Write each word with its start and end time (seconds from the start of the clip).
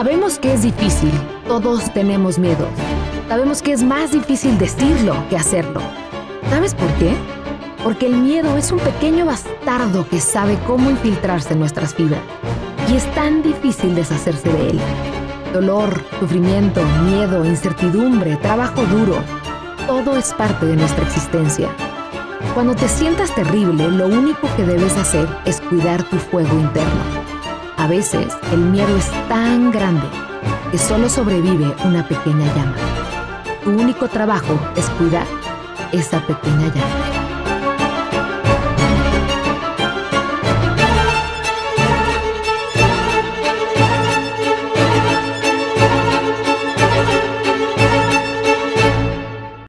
Sabemos 0.00 0.38
que 0.38 0.54
es 0.54 0.62
difícil, 0.62 1.12
todos 1.46 1.92
tenemos 1.92 2.38
miedo. 2.38 2.66
Sabemos 3.28 3.60
que 3.60 3.72
es 3.74 3.82
más 3.82 4.12
difícil 4.12 4.56
decirlo 4.56 5.14
que 5.28 5.36
hacerlo. 5.36 5.82
¿Sabes 6.48 6.74
por 6.74 6.88
qué? 6.94 7.12
Porque 7.84 8.06
el 8.06 8.16
miedo 8.16 8.56
es 8.56 8.72
un 8.72 8.78
pequeño 8.78 9.26
bastardo 9.26 10.08
que 10.08 10.18
sabe 10.18 10.58
cómo 10.66 10.88
infiltrarse 10.88 11.52
en 11.52 11.60
nuestras 11.60 11.94
vidas. 11.94 12.18
Y 12.90 12.96
es 12.96 13.14
tan 13.14 13.42
difícil 13.42 13.94
deshacerse 13.94 14.50
de 14.50 14.70
él. 14.70 14.80
Dolor, 15.52 16.02
sufrimiento, 16.18 16.80
miedo, 17.04 17.44
incertidumbre, 17.44 18.36
trabajo 18.36 18.82
duro. 18.86 19.16
Todo 19.86 20.16
es 20.16 20.32
parte 20.32 20.64
de 20.64 20.76
nuestra 20.76 21.04
existencia. 21.04 21.68
Cuando 22.54 22.74
te 22.74 22.88
sientas 22.88 23.34
terrible, 23.34 23.90
lo 23.90 24.06
único 24.06 24.48
que 24.56 24.64
debes 24.64 24.96
hacer 24.96 25.28
es 25.44 25.60
cuidar 25.60 26.02
tu 26.04 26.16
fuego 26.16 26.58
interno. 26.58 27.19
A 27.80 27.86
veces 27.86 28.26
el 28.52 28.58
miedo 28.58 28.94
es 28.94 29.10
tan 29.26 29.70
grande 29.70 30.06
que 30.70 30.76
solo 30.76 31.08
sobrevive 31.08 31.74
una 31.82 32.06
pequeña 32.06 32.44
llama. 32.54 32.76
Tu 33.64 33.70
único 33.70 34.06
trabajo 34.06 34.60
es 34.76 34.84
cuidar 34.90 35.26
esa 35.90 36.20
pequeña 36.26 36.66
llama. 36.74 37.19